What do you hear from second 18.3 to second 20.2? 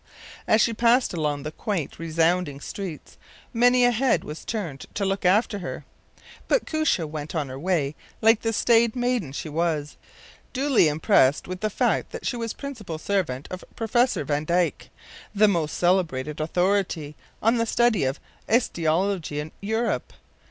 osteology in Europe.